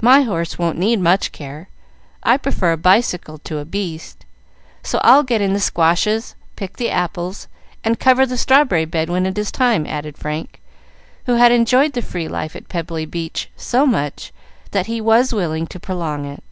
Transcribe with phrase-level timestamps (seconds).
[0.00, 1.68] "My horse won't need much care.
[2.22, 4.24] I prefer a bicycle to a beast,
[4.84, 7.48] so I'll get in the squashes, pick the apples,
[7.82, 10.60] and cover the strawberry bed when it is time," added Frank,
[11.26, 14.32] who had enjoyed the free life at Pebbly Beach so much
[14.70, 16.44] that he was willing to prolong it.